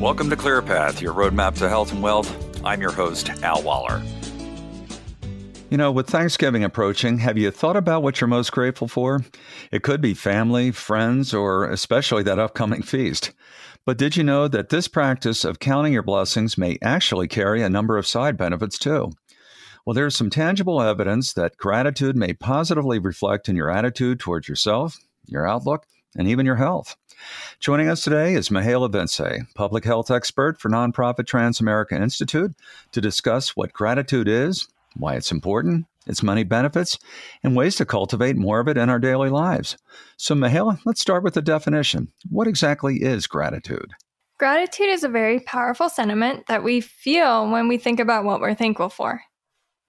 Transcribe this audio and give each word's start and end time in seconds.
Welcome 0.00 0.30
to 0.30 0.36
ClearPath, 0.36 1.00
your 1.00 1.12
roadmap 1.12 1.58
to 1.58 1.68
health 1.68 1.90
and 1.90 2.00
wealth. 2.00 2.32
I'm 2.64 2.80
your 2.80 2.92
host, 2.92 3.30
Al 3.42 3.64
Waller. 3.64 4.00
You 5.70 5.76
know, 5.76 5.90
with 5.90 6.06
Thanksgiving 6.06 6.62
approaching, 6.62 7.18
have 7.18 7.36
you 7.36 7.50
thought 7.50 7.76
about 7.76 8.04
what 8.04 8.20
you're 8.20 8.28
most 8.28 8.52
grateful 8.52 8.86
for? 8.86 9.24
It 9.72 9.82
could 9.82 10.00
be 10.00 10.14
family, 10.14 10.70
friends, 10.70 11.34
or 11.34 11.68
especially 11.68 12.22
that 12.22 12.38
upcoming 12.38 12.82
feast. 12.82 13.32
But 13.84 13.98
did 13.98 14.16
you 14.16 14.22
know 14.22 14.46
that 14.46 14.68
this 14.68 14.86
practice 14.86 15.44
of 15.44 15.58
counting 15.58 15.94
your 15.94 16.04
blessings 16.04 16.56
may 16.56 16.78
actually 16.80 17.26
carry 17.26 17.60
a 17.60 17.68
number 17.68 17.98
of 17.98 18.06
side 18.06 18.36
benefits 18.36 18.78
too? 18.78 19.10
Well, 19.84 19.94
there's 19.94 20.14
some 20.14 20.30
tangible 20.30 20.80
evidence 20.80 21.32
that 21.32 21.56
gratitude 21.56 22.14
may 22.14 22.34
positively 22.34 23.00
reflect 23.00 23.48
in 23.48 23.56
your 23.56 23.68
attitude 23.68 24.20
towards 24.20 24.48
yourself, 24.48 24.96
your 25.26 25.44
outlook, 25.44 25.86
and 26.18 26.28
even 26.28 26.44
your 26.44 26.56
health. 26.56 26.96
Joining 27.60 27.88
us 27.88 28.02
today 28.02 28.34
is 28.34 28.50
Mihaela 28.50 28.90
Vincze, 28.90 29.46
public 29.54 29.84
health 29.84 30.10
expert 30.10 30.60
for 30.60 30.68
nonprofit 30.68 31.24
Transamerica 31.24 32.00
Institute, 32.00 32.54
to 32.92 33.00
discuss 33.00 33.56
what 33.56 33.72
gratitude 33.72 34.28
is, 34.28 34.68
why 34.96 35.14
it's 35.14 35.32
important, 35.32 35.86
its 36.06 36.22
money 36.22 36.44
benefits, 36.44 36.98
and 37.42 37.56
ways 37.56 37.76
to 37.76 37.86
cultivate 37.86 38.36
more 38.36 38.60
of 38.60 38.68
it 38.68 38.76
in 38.76 38.90
our 38.90 38.98
daily 38.98 39.30
lives. 39.30 39.76
So, 40.16 40.34
Mihaela, 40.34 40.80
let's 40.84 41.00
start 41.00 41.22
with 41.22 41.34
the 41.34 41.42
definition. 41.42 42.08
What 42.28 42.48
exactly 42.48 43.02
is 43.02 43.26
gratitude? 43.26 43.92
Gratitude 44.38 44.88
is 44.88 45.02
a 45.02 45.08
very 45.08 45.40
powerful 45.40 45.88
sentiment 45.88 46.46
that 46.46 46.62
we 46.62 46.80
feel 46.80 47.50
when 47.50 47.66
we 47.66 47.76
think 47.76 47.98
about 47.98 48.24
what 48.24 48.40
we're 48.40 48.54
thankful 48.54 48.88
for. 48.88 49.20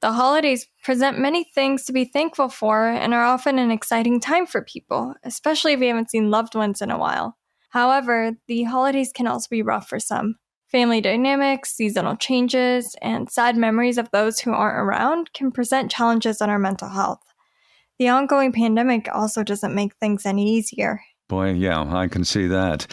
The 0.01 0.13
holidays 0.13 0.65
present 0.83 1.19
many 1.19 1.43
things 1.43 1.83
to 1.85 1.93
be 1.93 2.05
thankful 2.05 2.47
for 2.47 2.87
and 2.87 3.13
are 3.13 3.25
often 3.25 3.59
an 3.59 3.69
exciting 3.69 4.21
time 4.21 4.45
for 4.45 4.61
people, 4.61 5.13
especially 5.23 5.73
if 5.73 5.79
we 5.81 5.87
haven't 5.87 6.11
seen 6.11 6.31
loved 6.31 6.55
ones 6.55 6.81
in 6.81 6.89
a 6.89 6.97
while. 6.97 7.37
However, 7.71 8.31
the 8.47 8.63
holidays 8.63 9.11
can 9.13 9.27
also 9.27 9.47
be 9.49 9.61
rough 9.61 9.89
for 9.89 9.99
some. 9.99 10.35
Family 10.71 11.01
dynamics, 11.01 11.73
seasonal 11.73 12.15
changes, 12.15 12.95
and 13.01 13.29
sad 13.29 13.57
memories 13.57 13.97
of 13.97 14.09
those 14.11 14.39
who 14.39 14.51
aren't 14.53 14.77
around 14.77 15.33
can 15.33 15.51
present 15.51 15.91
challenges 15.91 16.41
on 16.41 16.49
our 16.49 16.59
mental 16.59 16.89
health. 16.89 17.23
The 17.97 18.07
ongoing 18.07 18.53
pandemic 18.53 19.09
also 19.13 19.43
doesn't 19.43 19.75
make 19.75 19.95
things 19.95 20.25
any 20.25 20.49
easier. 20.49 21.01
Boy, 21.27 21.51
yeah, 21.51 21.83
I 21.93 22.07
can 22.07 22.23
see 22.23 22.47
that. 22.47 22.87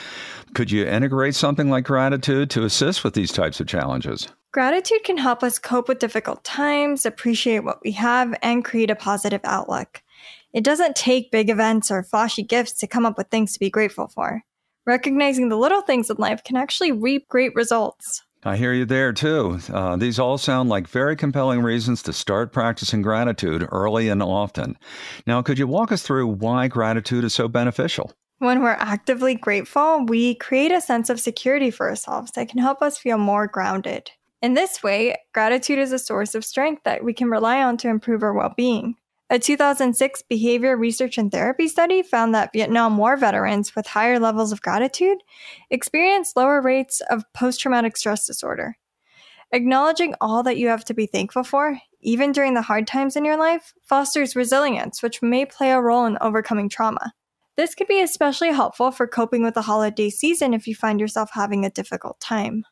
Could 0.55 0.71
you 0.71 0.85
integrate 0.85 1.35
something 1.35 1.71
like 1.71 1.85
gratitude 1.85 2.51
to 2.51 2.65
assist 2.65 3.05
with 3.05 3.15
these 3.15 3.31
types 3.31 3.61
of 3.61 3.69
challenges? 3.69 4.29
Gratitude 4.57 5.05
can 5.05 5.19
help 5.19 5.43
us 5.43 5.59
cope 5.59 5.87
with 5.87 5.99
difficult 5.99 6.43
times, 6.43 7.05
appreciate 7.05 7.59
what 7.59 7.81
we 7.85 7.93
have, 7.93 8.35
and 8.41 8.65
create 8.65 8.91
a 8.91 8.97
positive 8.97 9.43
outlook. 9.45 10.03
It 10.55 10.65
doesn't 10.65 10.97
take 10.97 11.31
big 11.31 11.51
events 11.51 11.91
or 11.91 12.03
flashy 12.03 12.43
gifts 12.43 12.73
to 12.79 12.87
come 12.87 13.05
up 13.05 13.19
with 13.19 13.29
things 13.29 13.53
to 13.53 13.61
be 13.61 13.69
grateful 13.69 14.09
for. 14.09 14.45
Recognizing 14.87 15.51
the 15.51 15.59
little 15.59 15.83
things 15.83 16.09
in 16.09 16.17
life 16.17 16.43
can 16.43 16.57
actually 16.57 16.91
reap 16.91 17.29
great 17.29 17.55
results. 17.55 18.23
I 18.45 18.57
hear 18.57 18.73
you 18.73 18.87
there 18.87 19.13
too. 19.13 19.59
Uh, 19.71 19.97
these 19.97 20.19
all 20.19 20.39
sound 20.39 20.71
like 20.71 20.89
very 20.89 21.17
compelling 21.17 21.61
reasons 21.61 22.03
to 22.05 22.15
start 22.15 22.51
practicing 22.51 23.03
gratitude 23.03 23.69
early 23.71 24.09
and 24.09 24.23
often. 24.23 24.79
Now, 25.27 25.43
could 25.43 25.59
you 25.59 25.67
walk 25.67 25.93
us 25.93 26.03
through 26.03 26.29
why 26.29 26.69
gratitude 26.69 27.25
is 27.25 27.35
so 27.35 27.47
beneficial? 27.47 28.11
When 28.39 28.63
we're 28.63 28.71
actively 28.71 29.35
grateful, 29.35 30.07
we 30.07 30.35
create 30.35 30.73
a 30.73 30.81
sense 30.81 31.11
of 31.11 31.21
security 31.21 31.71
for 31.71 31.91
ourselves 31.91 32.33
that 32.33 32.49
can 32.49 32.61
help 32.61 32.81
us 32.81 32.97
feel 32.97 33.19
more 33.19 33.47
grounded. 33.47 34.13
In 34.43 34.55
this 34.55 34.83
way, 34.83 35.17
gratitude 35.33 35.79
is 35.79 35.93
a 35.93 35.99
source 35.99 36.35
of 36.35 36.45
strength 36.45 36.83
that 36.85 37.03
we 37.03 37.15
can 37.15 37.31
rely 37.31 37.63
on 37.63 37.77
to 37.79 37.89
improve 37.89 38.23
our 38.23 38.35
well 38.35 38.53
being. 38.57 38.97
A 39.29 39.41
2006 39.41 40.23
behavior 40.29 40.77
research 40.77 41.19
and 41.19 41.33
therapy 41.33 41.67
study 41.67 42.03
found 42.03 42.33
that 42.35 42.53
Vietnam 42.53 42.97
War 42.97 43.17
veterans 43.17 43.75
with 43.75 43.89
higher 43.89 44.21
levels 44.21 44.53
of 44.53 44.61
gratitude 44.61 45.19
experienced 45.69 46.37
lower 46.37 46.61
rates 46.61 47.01
of 47.11 47.25
post 47.33 47.61
traumatic 47.61 47.97
stress 47.97 48.25
disorder. 48.27 48.77
Acknowledging 49.53 50.15
all 50.21 50.43
that 50.45 50.59
you 50.59 50.69
have 50.69 50.85
to 50.85 50.95
be 50.95 51.07
thankful 51.07 51.43
for, 51.43 51.79
even 52.01 52.31
during 52.31 52.55
the 52.55 52.63
hard 52.63 52.87
times 52.87 53.17
in 53.17 53.25
your 53.25 53.37
life, 53.37 53.73
fosters 53.83 54.37
resilience, 54.37 55.03
which 55.03 55.23
may 55.23 55.45
play 55.45 55.73
a 55.73 55.81
role 55.81 56.05
in 56.05 56.19
overcoming 56.21 56.69
trauma. 56.69 57.13
This 57.57 57.75
could 57.75 57.89
be 57.89 58.01
especially 58.01 58.53
helpful 58.53 58.91
for 58.91 59.09
coping 59.09 59.43
with 59.43 59.55
the 59.55 59.63
holiday 59.63 60.11
season 60.11 60.53
if 60.53 60.69
you 60.69 60.75
find 60.75 61.01
yourself 61.01 61.31
having 61.33 61.65
a 61.65 61.71
difficult 61.71 62.21
time. 62.21 62.65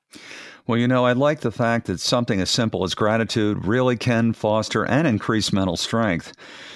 Well, 0.67 0.79
you 0.79 0.89
know, 0.89 1.05
I 1.05 1.13
like 1.13 1.41
the 1.41 1.53
fact 1.53 1.87
that 1.87 2.01
something 2.01 2.41
as 2.41 2.49
simple 2.49 2.85
as 2.85 2.95
gratitude 2.95 3.67
really 3.67 3.97
can 3.97 4.33
foster 4.33 4.85
and 4.87 5.07
increase 5.07 5.53
mental 5.53 5.77
strength. 5.77 6.33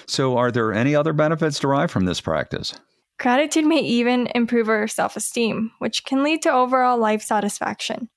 So, 0.06 0.36
are 0.36 0.50
there 0.50 0.74
any 0.74 0.94
other 0.94 1.14
benefits 1.14 1.58
derived 1.58 1.90
from 1.90 2.04
this 2.04 2.20
practice? 2.20 2.78
Gratitude 3.18 3.64
may 3.64 3.80
even 3.80 4.28
improve 4.34 4.68
our 4.68 4.88
self 4.88 5.16
esteem, 5.16 5.72
which 5.78 6.04
can 6.04 6.22
lead 6.22 6.42
to 6.42 6.52
overall 6.52 6.98
life 6.98 7.22
satisfaction. 7.22 8.10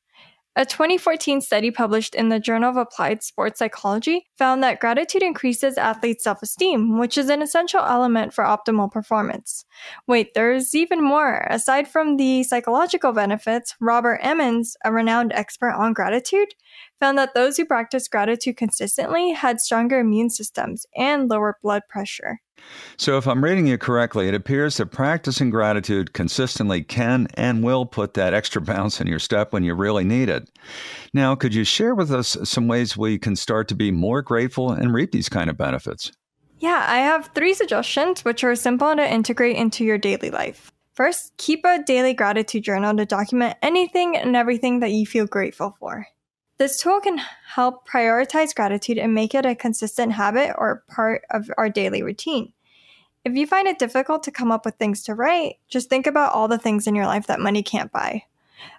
A 0.61 0.65
2014 0.65 1.41
study 1.41 1.71
published 1.71 2.13
in 2.13 2.29
the 2.29 2.39
Journal 2.39 2.69
of 2.69 2.77
Applied 2.77 3.23
Sports 3.23 3.57
Psychology 3.57 4.27
found 4.37 4.61
that 4.61 4.79
gratitude 4.79 5.23
increases 5.23 5.75
athletes' 5.75 6.23
self 6.23 6.43
esteem, 6.43 6.99
which 6.99 7.17
is 7.17 7.29
an 7.29 7.41
essential 7.41 7.79
element 7.79 8.31
for 8.31 8.43
optimal 8.43 8.91
performance. 8.91 9.65
Wait, 10.05 10.35
there's 10.35 10.75
even 10.75 11.03
more. 11.03 11.47
Aside 11.49 11.87
from 11.87 12.17
the 12.17 12.43
psychological 12.43 13.11
benefits, 13.11 13.75
Robert 13.81 14.19
Emmons, 14.21 14.77
a 14.85 14.93
renowned 14.93 15.33
expert 15.33 15.71
on 15.71 15.93
gratitude, 15.93 16.49
found 16.99 17.17
that 17.17 17.33
those 17.33 17.57
who 17.57 17.65
practiced 17.65 18.11
gratitude 18.11 18.55
consistently 18.55 19.31
had 19.31 19.59
stronger 19.59 19.97
immune 19.97 20.29
systems 20.29 20.85
and 20.95 21.27
lower 21.27 21.57
blood 21.63 21.81
pressure. 21.89 22.39
So, 22.97 23.17
if 23.17 23.27
I'm 23.27 23.43
reading 23.43 23.67
you 23.67 23.77
correctly, 23.77 24.27
it 24.27 24.33
appears 24.33 24.77
that 24.77 24.87
practicing 24.87 25.49
gratitude 25.49 26.13
consistently 26.13 26.83
can 26.83 27.27
and 27.35 27.63
will 27.63 27.85
put 27.85 28.13
that 28.15 28.33
extra 28.33 28.61
bounce 28.71 29.01
in 29.01 29.07
your 29.07 29.19
step 29.19 29.53
when 29.53 29.63
you 29.63 29.73
really 29.73 30.03
need 30.03 30.29
it. 30.29 30.49
Now, 31.13 31.35
could 31.35 31.53
you 31.53 31.63
share 31.63 31.95
with 31.95 32.11
us 32.11 32.37
some 32.43 32.67
ways 32.67 32.97
we 32.97 33.17
can 33.17 33.35
start 33.35 33.67
to 33.69 33.75
be 33.75 33.91
more 33.91 34.21
grateful 34.21 34.71
and 34.71 34.93
reap 34.93 35.11
these 35.11 35.29
kind 35.29 35.49
of 35.49 35.57
benefits? 35.57 36.11
Yeah, 36.59 36.85
I 36.87 36.99
have 36.99 37.31
three 37.33 37.55
suggestions 37.55 38.23
which 38.23 38.43
are 38.43 38.55
simple 38.55 38.95
to 38.95 39.13
integrate 39.13 39.57
into 39.57 39.83
your 39.83 39.97
daily 39.97 40.29
life. 40.29 40.71
First, 40.93 41.35
keep 41.37 41.65
a 41.65 41.81
daily 41.83 42.13
gratitude 42.13 42.63
journal 42.63 42.95
to 42.95 43.05
document 43.05 43.57
anything 43.63 44.15
and 44.15 44.35
everything 44.35 44.81
that 44.81 44.91
you 44.91 45.07
feel 45.07 45.25
grateful 45.25 45.75
for. 45.79 46.05
This 46.61 46.79
tool 46.79 46.99
can 46.99 47.19
help 47.55 47.89
prioritize 47.89 48.53
gratitude 48.53 48.99
and 48.99 49.15
make 49.15 49.33
it 49.33 49.47
a 49.47 49.55
consistent 49.55 50.11
habit 50.11 50.53
or 50.59 50.83
part 50.87 51.23
of 51.31 51.49
our 51.57 51.69
daily 51.71 52.03
routine. 52.03 52.53
If 53.25 53.33
you 53.33 53.47
find 53.47 53.67
it 53.67 53.79
difficult 53.79 54.21
to 54.21 54.31
come 54.31 54.51
up 54.51 54.63
with 54.63 54.75
things 54.75 55.01
to 55.05 55.15
write, 55.15 55.55
just 55.69 55.89
think 55.89 56.05
about 56.05 56.33
all 56.33 56.47
the 56.47 56.59
things 56.59 56.85
in 56.85 56.93
your 56.93 57.07
life 57.07 57.25
that 57.25 57.39
money 57.39 57.63
can't 57.63 57.91
buy. 57.91 58.25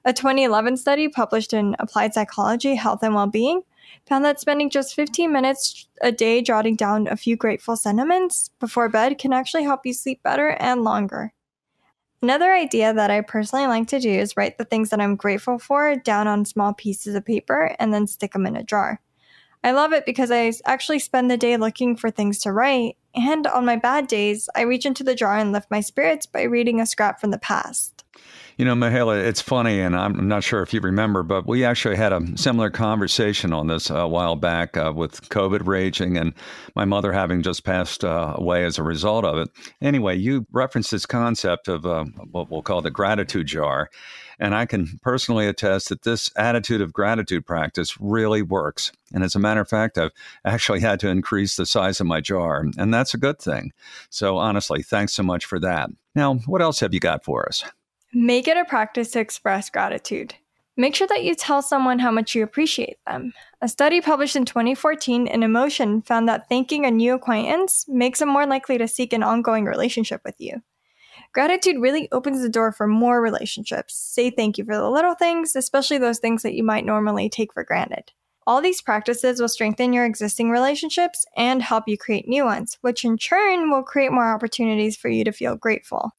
A 0.05 0.13
2011 0.13 0.77
study 0.77 1.09
published 1.09 1.53
in 1.53 1.75
Applied 1.81 2.15
Psychology, 2.15 2.77
Health 2.77 3.03
and 3.03 3.17
Wellbeing 3.17 3.63
found 4.07 4.25
that 4.25 4.39
spending 4.39 4.71
just 4.71 4.95
15 4.95 5.33
minutes 5.33 5.89
a 6.03 6.13
day 6.13 6.41
jotting 6.41 6.77
down 6.77 7.09
a 7.09 7.17
few 7.17 7.35
grateful 7.35 7.75
sentiments 7.75 8.51
before 8.61 8.89
bed 8.89 9.19
can 9.19 9.33
actually 9.33 9.65
help 9.65 9.85
you 9.85 9.93
sleep 9.93 10.23
better 10.23 10.51
and 10.61 10.85
longer. 10.85 11.33
Another 12.23 12.53
idea 12.53 12.95
that 12.95 13.11
I 13.11 13.21
personally 13.21 13.67
like 13.67 13.89
to 13.89 13.99
do 13.99 14.09
is 14.09 14.37
write 14.37 14.57
the 14.57 14.65
things 14.65 14.91
that 14.91 15.01
I'm 15.01 15.17
grateful 15.17 15.59
for 15.59 15.97
down 15.97 16.29
on 16.29 16.45
small 16.45 16.73
pieces 16.73 17.17
of 17.17 17.27
paper 17.27 17.75
and 17.81 17.93
then 17.93 18.07
stick 18.07 18.33
them 18.33 18.47
in 18.47 18.55
a 18.55 18.63
jar. 18.63 19.01
I 19.65 19.73
love 19.73 19.93
it 19.93 20.07
because 20.07 20.31
I 20.31 20.53
actually 20.65 21.01
spend 21.01 21.31
the 21.31 21.37
day 21.37 21.57
looking 21.57 21.97
for 21.97 22.11
things 22.11 22.39
to 22.41 22.53
write, 22.53 22.97
and 23.15 23.47
on 23.49 23.65
my 23.65 23.75
bad 23.77 24.07
days, 24.07 24.49
I 24.55 24.63
reach 24.63 24.87
into 24.87 25.03
the 25.03 25.17
jar 25.17 25.37
and 25.37 25.51
lift 25.51 25.71
my 25.71 25.81
spirits 25.81 26.27
by 26.27 26.43
reading 26.43 26.81
a 26.81 26.87
scrap 26.87 27.21
from 27.21 27.33
the 27.33 27.39
past. 27.39 28.02
You 28.59 28.67
know, 28.67 28.75
Mihaela, 28.75 29.25
it's 29.25 29.41
funny, 29.41 29.81
and 29.81 29.97
I'm 29.97 30.29
not 30.29 30.45
sure 30.45 30.63
if 30.63 30.75
you 30.75 30.81
remember, 30.81 31.23
but 31.23 31.47
we 31.47 31.65
actually 31.65 31.97
had 31.97 32.13
a 32.13 32.21
similar 32.37 32.69
conversation 32.71 33.53
on 33.53 33.67
this 33.67 33.89
a 33.89 34.07
while 34.07 34.37
back 34.37 34.77
uh, 34.77 34.93
with 34.95 35.29
COVID 35.31 35.67
raging 35.67 36.19
and 36.19 36.35
my 36.77 36.85
mother 36.85 37.13
having 37.13 37.43
just 37.43 37.65
passed 37.65 38.05
uh, 38.05 38.35
away 38.37 38.65
as 38.65 38.79
a 38.79 38.83
result 38.83 39.25
of 39.25 39.39
it. 39.39 39.49
Anyway, 39.81 40.17
you 40.17 40.47
referenced 40.53 40.91
this 40.91 41.07
concept 41.07 41.67
of 41.67 41.87
uh, 41.87 42.05
what 42.31 42.51
we'll 42.51 42.63
call 42.63 42.83
the 42.83 42.91
gratitude 42.91 43.47
jar. 43.47 43.89
And 44.39 44.55
I 44.55 44.67
can 44.67 44.99
personally 45.03 45.47
attest 45.47 45.89
that 45.89 46.03
this 46.03 46.31
attitude 46.37 46.81
of 46.81 46.93
gratitude 46.93 47.47
practice 47.47 47.99
really 48.01 48.43
works. 48.43 48.93
And 49.15 49.25
as 49.25 49.35
a 49.35 49.39
matter 49.39 49.61
of 49.61 49.69
fact, 49.69 49.97
I've 49.99 50.11
actually 50.45 50.81
had 50.81 51.01
to 51.01 51.09
increase 51.09 51.57
the 51.57 51.67
size 51.67 52.01
of 52.01 52.07
my 52.07 52.21
jar, 52.21 52.65
and 52.77 52.93
that's 52.93 53.15
a 53.15 53.19
good 53.19 53.39
thing. 53.39 53.73
So, 54.11 54.39
honestly, 54.39 54.83
thanks 54.83 55.13
so 55.13 55.23
much 55.23 55.45
for 55.45 55.61
that. 55.61 55.91
Now, 56.15 56.35
what 56.47 56.63
else 56.63 56.81
have 56.81 56.93
you 56.93 57.01
got 57.01 57.25
for 57.25 57.47
us? 57.47 57.65
Make 58.15 58.47
it 58.47 58.59
a 58.59 58.65
practice 58.67 59.11
to 59.13 59.21
express 59.21 59.71
gratitude. 59.71 60.35
Make 60.77 60.95
sure 60.95 61.07
that 61.07 61.25
you 61.25 61.35
tell 61.35 61.63
someone 61.63 61.99
how 61.99 62.11
much 62.11 62.35
you 62.35 62.43
appreciate 62.43 62.99
them. 63.07 63.33
A 63.63 63.69
study 63.69 64.03
published 64.03 64.37
in 64.37 64.45
2014 64.45 65.27
in 65.27 65.43
Emotion 65.43 66.03
found 66.03 66.29
that 66.29 66.47
thanking 66.49 66.85
a 66.85 66.91
new 66.91 67.15
acquaintance 67.15 67.87
makes 67.89 68.19
them 68.19 68.29
more 68.29 68.47
likely 68.47 68.77
to 68.77 68.87
seek 68.87 69.15
an 69.15 69.23
ongoing 69.23 69.65
relationship 69.65 70.21
with 70.27 70.35
you. 70.39 70.63
Gratitude 71.33 71.81
really 71.81 72.11
opens 72.13 72.43
the 72.43 72.51
door 72.51 72.71
for 72.71 72.87
more 72.87 73.23
relationships. 73.23 73.95
Say 73.97 74.29
thank 74.29 74.59
you 74.59 74.65
for 74.67 74.77
the 74.77 74.91
little 74.91 75.15
things, 75.15 75.57
especially 75.57 75.97
those 75.97 76.19
things 76.19 76.43
that 76.43 76.55
you 76.55 76.63
might 76.63 76.85
normally 76.85 77.31
take 77.31 77.55
for 77.55 77.65
granted. 77.65 78.13
All 78.47 78.61
these 78.61 78.83
practices 78.83 79.41
will 79.41 79.49
strengthen 79.49 79.95
your 79.95 80.05
existing 80.05 80.51
relationships 80.51 81.25
and 81.35 81.63
help 81.63 81.85
you 81.87 81.97
create 81.97 82.29
new 82.29 82.45
ones, 82.45 82.77
which 82.83 83.07
in 83.07 83.17
turn 83.17 83.71
will 83.71 83.83
create 83.83 84.13
more 84.13 84.35
opportunities 84.35 84.99
for 84.99 85.09
you 85.09 85.25
to 85.25 85.33
feel 85.33 85.57
grateful. 85.57 86.13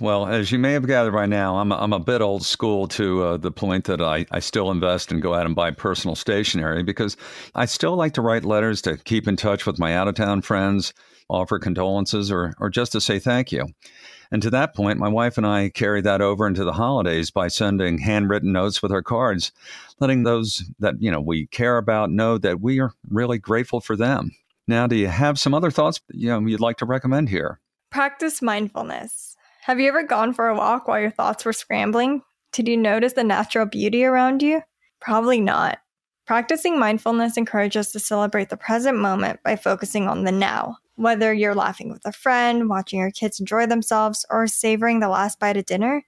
Well, 0.00 0.26
as 0.26 0.50
you 0.50 0.58
may 0.58 0.72
have 0.72 0.88
gathered 0.88 1.12
by 1.12 1.26
now, 1.26 1.58
I'm 1.58 1.70
a, 1.70 1.76
I'm 1.76 1.92
a 1.92 2.00
bit 2.00 2.20
old 2.20 2.44
school 2.44 2.88
to 2.88 3.22
uh, 3.22 3.36
the 3.36 3.52
point 3.52 3.84
that 3.84 4.00
I, 4.00 4.26
I 4.32 4.40
still 4.40 4.72
invest 4.72 5.12
and 5.12 5.22
go 5.22 5.34
out 5.34 5.46
and 5.46 5.54
buy 5.54 5.70
personal 5.70 6.16
stationery 6.16 6.82
because 6.82 7.16
I 7.54 7.66
still 7.66 7.94
like 7.94 8.14
to 8.14 8.22
write 8.22 8.44
letters 8.44 8.82
to 8.82 8.96
keep 8.96 9.28
in 9.28 9.36
touch 9.36 9.66
with 9.66 9.78
my 9.78 9.94
out 9.94 10.08
of 10.08 10.16
town 10.16 10.42
friends, 10.42 10.92
offer 11.28 11.60
condolences, 11.60 12.32
or, 12.32 12.54
or 12.58 12.70
just 12.70 12.90
to 12.92 13.00
say 13.00 13.20
thank 13.20 13.52
you. 13.52 13.66
And 14.32 14.42
to 14.42 14.50
that 14.50 14.74
point, 14.74 14.98
my 14.98 15.06
wife 15.06 15.38
and 15.38 15.46
I 15.46 15.68
carry 15.68 16.00
that 16.00 16.20
over 16.20 16.48
into 16.48 16.64
the 16.64 16.72
holidays 16.72 17.30
by 17.30 17.46
sending 17.46 17.98
handwritten 17.98 18.50
notes 18.50 18.82
with 18.82 18.90
our 18.90 19.02
cards, 19.02 19.52
letting 20.00 20.24
those 20.24 20.64
that 20.80 20.96
you 20.98 21.12
know 21.12 21.20
we 21.20 21.46
care 21.46 21.78
about 21.78 22.10
know 22.10 22.36
that 22.38 22.60
we 22.60 22.80
are 22.80 22.92
really 23.10 23.38
grateful 23.38 23.80
for 23.80 23.94
them. 23.94 24.32
Now, 24.66 24.88
do 24.88 24.96
you 24.96 25.06
have 25.06 25.38
some 25.38 25.54
other 25.54 25.70
thoughts 25.70 26.00
you 26.10 26.30
know 26.30 26.40
you'd 26.40 26.58
like 26.58 26.78
to 26.78 26.84
recommend 26.84 27.28
here? 27.28 27.60
Practice 27.92 28.42
mindfulness. 28.42 29.33
Have 29.64 29.80
you 29.80 29.88
ever 29.88 30.02
gone 30.02 30.34
for 30.34 30.48
a 30.48 30.54
walk 30.54 30.86
while 30.86 31.00
your 31.00 31.10
thoughts 31.10 31.42
were 31.42 31.54
scrambling? 31.54 32.20
Did 32.52 32.68
you 32.68 32.76
notice 32.76 33.14
the 33.14 33.24
natural 33.24 33.64
beauty 33.64 34.04
around 34.04 34.42
you? 34.42 34.60
Probably 35.00 35.40
not. 35.40 35.78
Practicing 36.26 36.78
mindfulness 36.78 37.38
encourages 37.38 37.86
us 37.86 37.92
to 37.92 37.98
celebrate 37.98 38.50
the 38.50 38.58
present 38.58 38.98
moment 38.98 39.40
by 39.42 39.56
focusing 39.56 40.06
on 40.06 40.24
the 40.24 40.32
now. 40.32 40.76
Whether 40.96 41.32
you're 41.32 41.54
laughing 41.54 41.90
with 41.90 42.04
a 42.04 42.12
friend, 42.12 42.68
watching 42.68 42.98
your 42.98 43.10
kids 43.10 43.40
enjoy 43.40 43.64
themselves, 43.64 44.26
or 44.28 44.46
savoring 44.46 45.00
the 45.00 45.08
last 45.08 45.40
bite 45.40 45.56
of 45.56 45.64
dinner, 45.64 46.04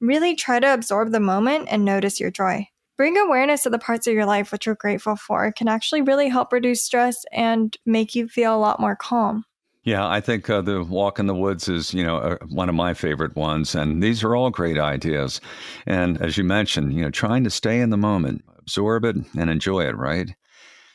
really 0.00 0.36
try 0.36 0.60
to 0.60 0.72
absorb 0.72 1.10
the 1.10 1.18
moment 1.18 1.66
and 1.68 1.84
notice 1.84 2.20
your 2.20 2.30
joy. 2.30 2.68
Bring 2.96 3.18
awareness 3.18 3.64
to 3.64 3.70
the 3.70 3.78
parts 3.80 4.06
of 4.06 4.14
your 4.14 4.24
life 4.24 4.52
which 4.52 4.66
you're 4.66 4.76
grateful 4.76 5.16
for. 5.16 5.50
Can 5.50 5.66
actually 5.66 6.02
really 6.02 6.28
help 6.28 6.52
reduce 6.52 6.84
stress 6.84 7.24
and 7.32 7.76
make 7.84 8.14
you 8.14 8.28
feel 8.28 8.54
a 8.54 8.56
lot 8.56 8.78
more 8.78 8.94
calm. 8.94 9.46
Yeah, 9.82 10.06
I 10.06 10.20
think 10.20 10.50
uh, 10.50 10.60
the 10.60 10.84
walk 10.84 11.18
in 11.18 11.26
the 11.26 11.34
woods 11.34 11.68
is, 11.68 11.94
you 11.94 12.04
know, 12.04 12.18
uh, 12.18 12.36
one 12.48 12.68
of 12.68 12.74
my 12.74 12.92
favorite 12.92 13.34
ones, 13.34 13.74
and 13.74 14.02
these 14.02 14.22
are 14.22 14.36
all 14.36 14.50
great 14.50 14.78
ideas. 14.78 15.40
And 15.86 16.20
as 16.20 16.36
you 16.36 16.44
mentioned, 16.44 16.92
you 16.92 17.00
know, 17.00 17.10
trying 17.10 17.44
to 17.44 17.50
stay 17.50 17.80
in 17.80 17.88
the 17.88 17.96
moment, 17.96 18.44
absorb 18.58 19.06
it, 19.06 19.16
and 19.38 19.48
enjoy 19.48 19.86
it. 19.86 19.96
Right. 19.96 20.34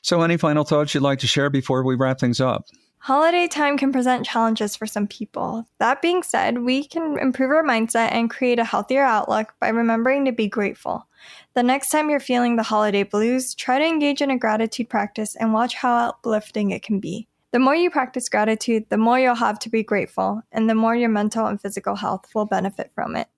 So, 0.03 0.21
any 0.21 0.37
final 0.37 0.63
thoughts 0.63 0.93
you'd 0.93 1.01
like 1.01 1.17
to 1.19 1.27
share 1.27 1.49
before 1.49 1.83
we 1.83 1.95
wrap 1.95 2.19
things 2.19 2.39
up? 2.39 2.65
Holiday 2.99 3.47
time 3.47 3.77
can 3.77 3.91
present 3.91 4.25
challenges 4.25 4.75
for 4.75 4.85
some 4.85 5.07
people. 5.07 5.65
That 5.79 6.01
being 6.01 6.21
said, 6.21 6.59
we 6.59 6.83
can 6.85 7.17
improve 7.19 7.51
our 7.51 7.63
mindset 7.63 8.11
and 8.11 8.29
create 8.29 8.59
a 8.59 8.63
healthier 8.63 9.03
outlook 9.03 9.53
by 9.59 9.69
remembering 9.69 10.25
to 10.25 10.31
be 10.31 10.47
grateful. 10.47 11.07
The 11.53 11.63
next 11.63 11.89
time 11.89 12.09
you're 12.09 12.19
feeling 12.19 12.55
the 12.55 12.63
holiday 12.63 13.03
blues, 13.03 13.53
try 13.53 13.79
to 13.79 13.85
engage 13.85 14.21
in 14.21 14.31
a 14.31 14.39
gratitude 14.39 14.89
practice 14.89 15.35
and 15.35 15.53
watch 15.53 15.75
how 15.75 16.09
uplifting 16.09 16.71
it 16.71 16.81
can 16.81 16.99
be. 16.99 17.27
The 17.55 17.59
more 17.59 17.73
you 17.73 17.89
practice 17.89 18.27
gratitude, 18.27 18.83
the 18.89 18.97
more 18.97 19.17
you'll 19.17 19.33
have 19.33 19.59
to 19.59 19.69
be 19.69 19.81
grateful, 19.81 20.41
and 20.51 20.69
the 20.69 20.75
more 20.75 20.93
your 20.93 21.07
mental 21.07 21.45
and 21.45 21.61
physical 21.61 21.95
health 21.95 22.35
will 22.35 22.43
benefit 22.43 22.91
from 22.93 23.15
it. 23.15 23.29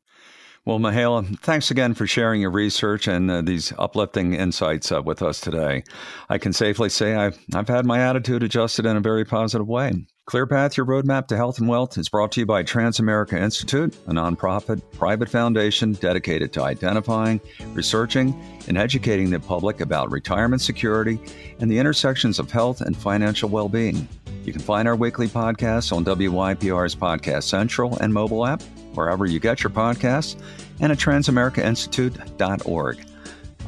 Well, 0.65 0.79
Mihaela, 0.79 1.37
thanks 1.41 1.69
again 1.69 1.93
for 1.93 2.07
sharing 2.07 2.41
your 2.41 2.49
research 2.49 3.07
and 3.07 3.29
uh, 3.29 3.43
these 3.43 3.73
uplifting 3.77 4.33
insights 4.33 4.91
uh, 4.91 5.03
with 5.03 5.21
us 5.21 5.39
today. 5.39 5.83
I 6.29 6.39
can 6.39 6.51
safely 6.51 6.89
say 6.89 7.13
I've, 7.13 7.37
I've 7.53 7.67
had 7.67 7.85
my 7.85 7.99
attitude 7.99 8.41
adjusted 8.41 8.87
in 8.87 8.97
a 8.97 9.01
very 9.01 9.23
positive 9.23 9.67
way. 9.67 9.93
ClearPath, 10.27 10.75
your 10.75 10.85
roadmap 10.85 11.27
to 11.27 11.38
health 11.38 11.59
and 11.59 11.69
wealth, 11.69 11.97
is 11.97 12.09
brought 12.09 12.33
to 12.33 12.41
you 12.41 12.45
by 12.45 12.62
Transamerica 12.62 13.41
Institute, 13.41 13.95
a 14.07 14.12
nonprofit 14.12 14.81
private 14.91 15.29
foundation 15.29 15.94
dedicated 15.94 16.51
to 16.51 16.62
identifying, 16.62 17.39
researching, 17.71 18.38
and 18.68 18.77
educating 18.77 19.29
the 19.29 19.39
public 19.39 19.79
about 19.79 20.12
retirement 20.12 20.62
security 20.62 21.18
and 21.62 21.71
the 21.71 21.79
intersections 21.79 22.39
of 22.39 22.51
health 22.51 22.81
and 22.81 22.97
financial 22.97 23.47
well 23.47 23.69
being. 23.69 24.06
You 24.44 24.51
can 24.51 24.62
find 24.62 24.85
our 24.85 24.97
weekly 24.97 25.29
podcasts 25.29 25.95
on 25.95 26.03
WYPR's 26.03 26.94
Podcast 26.94 27.44
Central 27.44 27.97
and 28.00 28.13
mobile 28.13 28.45
app 28.45 28.62
wherever 28.95 29.25
you 29.25 29.39
get 29.39 29.63
your 29.63 29.69
podcasts, 29.69 30.38
and 30.81 30.91
at 30.91 30.97
transamericainstitute.org. 30.97 33.06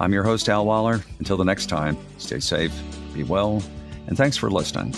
I'm 0.01 0.11
your 0.11 0.23
host, 0.23 0.49
Al 0.49 0.65
Waller. 0.65 0.99
Until 1.19 1.37
the 1.37 1.45
next 1.45 1.67
time, 1.67 1.97
stay 2.17 2.41
safe, 2.41 2.77
be 3.13 3.23
well, 3.23 3.63
and 4.07 4.17
thanks 4.17 4.35
for 4.35 4.51
listening. 4.51 4.93